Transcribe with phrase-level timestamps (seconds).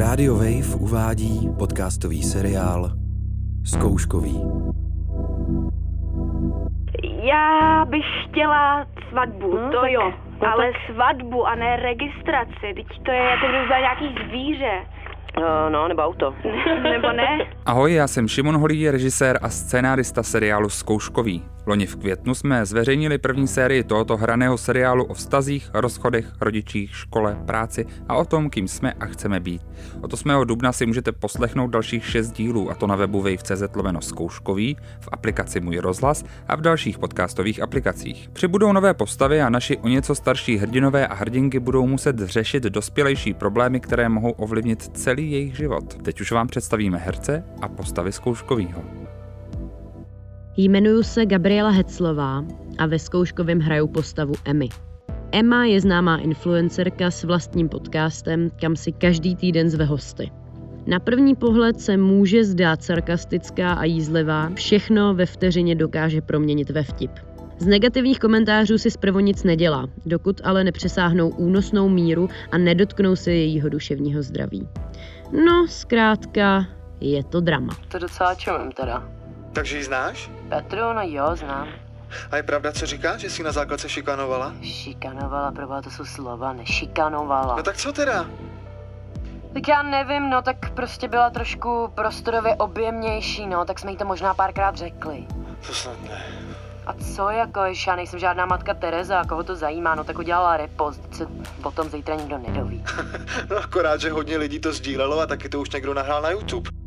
[0.00, 2.90] Radio Wave uvádí podcastový seriál
[3.64, 4.40] Zkouškový.
[7.22, 10.12] Já bych chtěla svatbu, No, to tak- jo.
[10.42, 12.74] no ale tak- svatbu a ne registraci.
[12.74, 14.72] Teď to je jako kdyby byla nějaký zvíře.
[15.38, 16.34] Uh, no, nebo auto.
[16.82, 17.38] Nebo ne?
[17.66, 21.42] Ahoj, já jsem Šimon Holý, režisér a scénárista seriálu Zkouškový.
[21.70, 27.38] Loni v květnu jsme zveřejnili první sérii tohoto hraného seriálu o vztazích, rozchodech, rodičích, škole,
[27.46, 29.62] práci a o tom, kým jsme a chceme být.
[30.00, 30.30] Od 8.
[30.44, 35.08] dubna si můžete poslechnout dalších 6 dílů, a to na webu wave.cz lomeno zkouškový, v
[35.12, 38.28] aplikaci Můj rozhlas a v dalších podcastových aplikacích.
[38.32, 43.34] Přibudou nové postavy a naši o něco starší hrdinové a hrdinky budou muset řešit dospělejší
[43.34, 46.02] problémy, které mohou ovlivnit celý jejich život.
[46.02, 48.99] Teď už vám představíme herce a postavy zkouškovýho.
[50.56, 52.44] Jmenuji se Gabriela Heclová
[52.78, 54.68] a ve zkouškovém hraju postavu Emmy.
[55.32, 60.30] Emma je známá influencerka s vlastním podcastem, kam si každý týden zve hosty.
[60.86, 66.82] Na první pohled se může zdát sarkastická a jízlivá, všechno ve vteřině dokáže proměnit ve
[66.82, 67.10] vtip.
[67.58, 73.32] Z negativních komentářů si zprvu nic nedělá, dokud ale nepřesáhnou únosnou míru a nedotknou se
[73.32, 74.68] jejího duševního zdraví.
[75.46, 76.66] No, zkrátka,
[77.00, 77.76] je to drama.
[77.88, 79.08] To docela čumím teda.
[79.52, 80.39] Takže ji znáš?
[80.50, 81.68] Petru, no jo, znám.
[82.30, 84.52] A je pravda, co říká, že jsi na základce šikanovala?
[84.62, 87.56] Šikanovala, proboha, to jsou slova, nešikanovala.
[87.56, 88.26] No tak co teda?
[89.54, 94.04] Tak já nevím, no, tak prostě byla trošku prostorově objemnější, no, tak jsme jí to
[94.04, 95.26] možná párkrát řekli.
[95.66, 96.22] To snad ne.
[96.86, 101.14] A co jako, já nejsem žádná matka Tereza, koho to zajímá, no tak udělala repost,
[101.14, 101.26] se
[101.62, 102.84] o tom zítra nikdo nedoví.
[103.50, 106.79] No akorát, že hodně lidí to sdílelo a taky to už někdo nahrál na YouTube.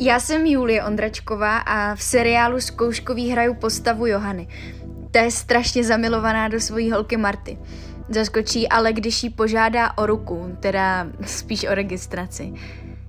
[0.00, 4.48] Já jsem Julie Ondračková a v seriálu Zkouškový hraju postavu Johany.
[5.10, 7.58] Ta je strašně zamilovaná do svojí holky Marty.
[8.08, 12.52] Zaskočí ale, když jí požádá o ruku, teda spíš o registraci.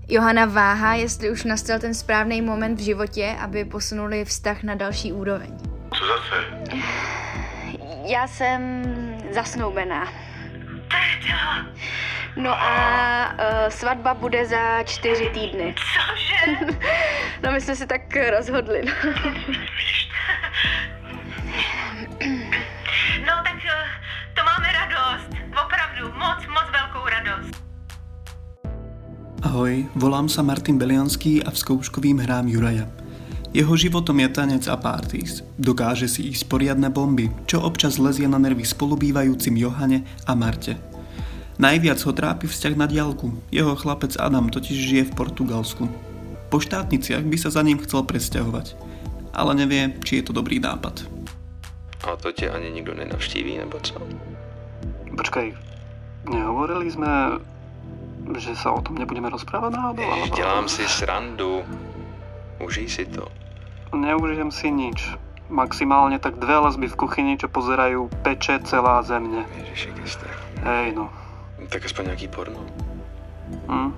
[0.08, 5.14] Johana váhá, jestli už nastal ten správný moment v životě, aby posunuli vztah na další
[5.14, 5.58] úroveň.
[6.00, 6.76] Co zase?
[8.06, 8.84] Já jsem
[9.34, 10.08] zasnoubená.
[12.36, 12.74] No a
[13.34, 15.76] uh, svatba bude za čtyři týdny.
[15.76, 16.76] Cože?
[17.44, 18.82] no my jsme si tak rozhodli.
[18.86, 18.94] No.
[23.20, 23.86] No tak eh,
[24.36, 25.30] to máme radost.
[25.52, 27.54] Opravdu, moc, moc velkou radost.
[29.44, 32.88] Ahoj, volám sa Martin Belianský a v skouškovým hrám Juraja.
[33.56, 35.42] Jeho životom je tanec a parties.
[35.58, 40.89] Dokáže si ísť poriadne bomby, čo občas lezie na nervy spolubývajúcim Johane a Marte.
[41.60, 43.36] Najviac ho trápi vzťah na diálku.
[43.52, 45.92] Jeho chlapec Adam totiž žije v Portugalsku.
[46.48, 48.80] Po štátniciach by sa za ním chcel presťahovať.
[49.36, 51.04] Ale nevie, či je to dobrý nápad.
[52.08, 54.00] A to tě ani nikdo nenavštíví, nebo co?
[55.18, 55.52] Počkaj,
[56.32, 57.44] nehovorili sme,
[58.40, 60.08] že sa o tom nebudeme rozprávať náhodou?
[60.16, 61.60] Ježiš, dělám si srandu.
[62.64, 63.28] Užij si to.
[63.92, 65.12] Neužijem si nič.
[65.52, 69.44] Maximálne tak dve lesby v kuchyni, čo pozerajú peče celá země.
[69.60, 70.28] Ježiši Kriste.
[70.64, 71.10] Hej no.
[71.70, 72.60] Tak aspoň nějaký porno.
[73.68, 73.94] Hm?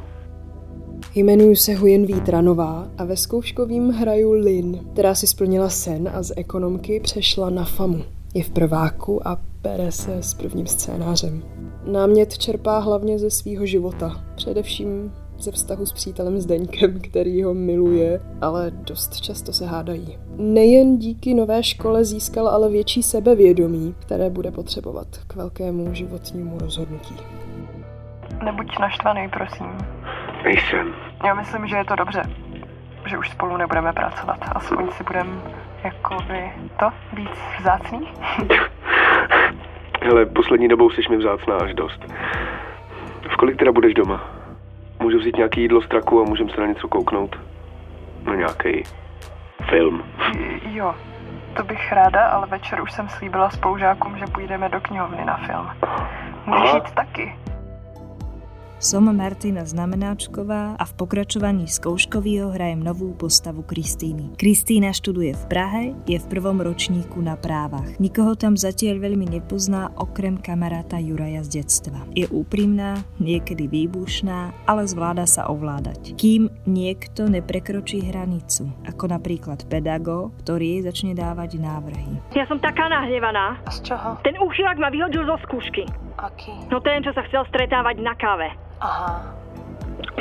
[1.15, 6.33] Jmenuji se Hujen Vítranová a ve zkouškovým hraju Lin, která si splnila sen a z
[6.35, 8.03] ekonomky přešla na FAMu.
[8.33, 11.43] Je v prváku a pere se s prvním scénářem.
[11.85, 18.21] Námět čerpá hlavně ze svýho života, především ze vztahu s přítelem Zdeňkem, který ho miluje,
[18.41, 20.17] ale dost často se hádají.
[20.37, 27.15] Nejen díky nové škole získal ale větší sebevědomí, které bude potřebovat k velkému životnímu rozhodnutí.
[28.41, 29.77] Nebuď naštvaný, prosím.
[30.43, 30.93] Nejsem.
[31.25, 32.23] Já myslím, že je to dobře,
[33.05, 34.37] že už spolu nebudeme pracovat.
[34.55, 35.31] Aspoň si budeme
[35.83, 38.07] jakoby to víc vzácný.
[40.03, 42.13] Hele, poslední dobou jsi mi vzácná až dost.
[43.33, 44.21] V kolik teda budeš doma?
[44.99, 47.39] Můžu vzít nějaký jídlo z traku a můžeme se na něco kouknout?
[48.23, 48.83] Na nějaký
[49.69, 50.03] film.
[50.71, 50.95] Jo,
[51.55, 55.69] to bych ráda, ale večer už jsem slíbila spolužákům, že půjdeme do knihovny na film.
[56.45, 56.75] Můžeš Aha.
[56.75, 57.35] jít taky.
[58.81, 64.33] Som Martina Znamenáčková a v pokračovaní zkouškového hrajem novú postavu Kristýny.
[64.41, 67.85] Kristýna študuje v Prahe, je v prvom ročníku na právach.
[68.01, 72.09] Nikoho tam zatiaľ veľmi nepozná okrem kamaráta Juraja z detstva.
[72.17, 76.17] Je úprimná, niekedy výbušná, ale zvláda sa ovládať.
[76.17, 82.17] Kým niekto neprekročí hranicu, ako napríklad pedagóg, ktorý jej začne dávať návrhy.
[82.33, 83.61] Ja som taká nahnevaná.
[83.61, 84.17] A z čoho?
[84.25, 85.85] Ten úchylák ma vyhodil zo skúšky.
[86.17, 86.49] Aký?
[86.73, 88.70] No ten, čo sa chcel stretávať na káve.
[88.81, 89.37] Aha.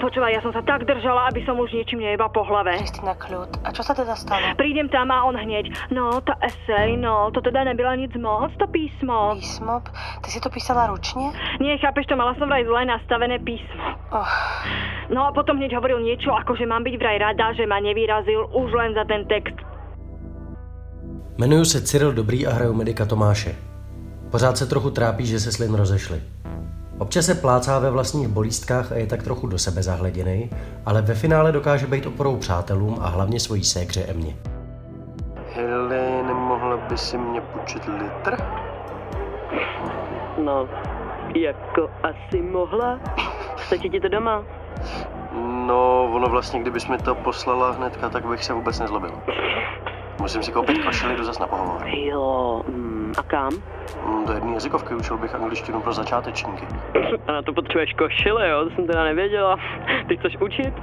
[0.01, 2.73] Počúvaj, ja som sa tak držala, aby som už ničím nejeba po hlave.
[2.81, 3.65] Kristýna, kľud.
[3.65, 4.57] A čo sa teda stalo?
[4.57, 5.69] Prídem tam a on hneď.
[5.93, 9.37] No, tá esej, no, to teda nebyla nic moc, to písmo.
[9.37, 9.85] Písmo?
[10.25, 11.37] Ty si to písala ručne?
[11.61, 13.85] Nie, chápeš to, mala som vraj zle nastavené písmo.
[14.13, 14.33] Oh.
[15.13, 18.49] No a potom hneď hovoril niečo, ako že mám byť vraj rada, že ma nevyrazil
[18.57, 19.57] už len za ten text.
[21.37, 23.57] Jmenuji se Cyril Dobrý a hraju medika Tomáše.
[24.31, 26.23] Pořád se trochu trápí, že se s Lin rozešli.
[27.01, 30.51] Občas se plácá ve vlastních bolístkách a je tak trochu do sebe zahleděný,
[30.87, 34.37] ale ve finále dokáže být oporou přátelům a hlavně svojí ségře Emě.
[35.55, 38.37] Hele, nemohla by si mě půjčit litr?
[40.45, 40.69] No,
[41.35, 43.01] jako asi mohla.
[43.57, 44.45] Stačí ti to doma?
[45.67, 49.13] No, ono vlastně, kdybys mi to poslala hnedka, tak bych se vůbec nezlobil.
[50.21, 51.89] Musím si koupit košili, jdu zas na pohovor.
[51.89, 53.53] Jo, mm, a kam?
[54.07, 56.67] Mm, do jedné jazykovky učil bych angličtinu pro začátečníky.
[57.27, 58.65] A na to potřebuješ košile, jo?
[58.65, 59.57] To jsem teda nevěděla.
[60.09, 60.75] Ty chceš učit?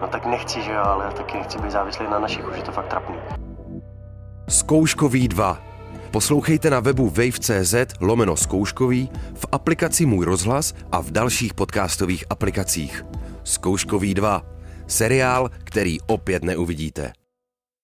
[0.00, 2.62] No tak nechci, že jo, ale já taky nechci být závislý na našich, už je
[2.62, 3.16] to fakt trapný.
[4.48, 5.58] Zkouškový 2.
[6.10, 13.04] Poslouchejte na webu wave.cz lomeno zkouškový, v aplikaci Můj rozhlas a v dalších podcastových aplikacích.
[13.44, 14.42] Zkouškový 2.
[14.86, 17.12] Seriál, který opět neuvidíte.